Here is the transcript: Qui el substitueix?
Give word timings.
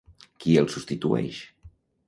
Qui 0.45 0.55
el 0.61 0.71
substitueix? 0.77 1.45